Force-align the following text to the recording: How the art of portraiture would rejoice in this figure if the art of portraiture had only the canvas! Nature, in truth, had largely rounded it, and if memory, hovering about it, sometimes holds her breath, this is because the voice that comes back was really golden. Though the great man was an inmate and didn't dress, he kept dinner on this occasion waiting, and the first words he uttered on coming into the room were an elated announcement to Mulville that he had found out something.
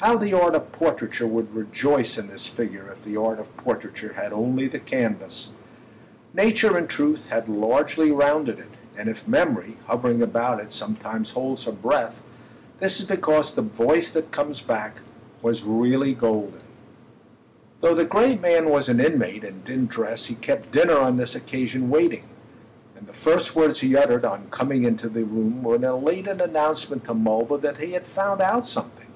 How 0.00 0.18
the 0.18 0.34
art 0.34 0.54
of 0.54 0.70
portraiture 0.70 1.26
would 1.26 1.54
rejoice 1.54 2.18
in 2.18 2.28
this 2.28 2.46
figure 2.46 2.90
if 2.92 3.04
the 3.04 3.16
art 3.16 3.38
of 3.40 3.56
portraiture 3.56 4.12
had 4.12 4.30
only 4.30 4.68
the 4.68 4.78
canvas! 4.78 5.52
Nature, 6.34 6.76
in 6.76 6.86
truth, 6.88 7.30
had 7.30 7.48
largely 7.48 8.12
rounded 8.12 8.58
it, 8.58 8.68
and 8.98 9.08
if 9.08 9.26
memory, 9.26 9.78
hovering 9.86 10.20
about 10.20 10.60
it, 10.60 10.72
sometimes 10.72 11.30
holds 11.30 11.64
her 11.64 11.72
breath, 11.72 12.20
this 12.80 13.00
is 13.00 13.06
because 13.08 13.54
the 13.54 13.62
voice 13.62 14.10
that 14.10 14.30
comes 14.30 14.60
back 14.60 15.00
was 15.40 15.64
really 15.64 16.12
golden. 16.12 16.60
Though 17.80 17.94
the 17.94 18.04
great 18.04 18.42
man 18.42 18.68
was 18.68 18.90
an 18.90 19.00
inmate 19.00 19.42
and 19.42 19.64
didn't 19.64 19.88
dress, 19.88 20.26
he 20.26 20.34
kept 20.34 20.70
dinner 20.72 20.98
on 20.98 21.16
this 21.16 21.34
occasion 21.34 21.88
waiting, 21.88 22.24
and 22.94 23.06
the 23.06 23.14
first 23.14 23.56
words 23.56 23.80
he 23.80 23.96
uttered 23.96 24.26
on 24.26 24.48
coming 24.50 24.84
into 24.84 25.08
the 25.08 25.24
room 25.24 25.62
were 25.62 25.76
an 25.76 25.84
elated 25.84 26.42
announcement 26.42 27.04
to 27.06 27.14
Mulville 27.14 27.62
that 27.62 27.78
he 27.78 27.92
had 27.92 28.06
found 28.06 28.42
out 28.42 28.66
something. 28.66 29.06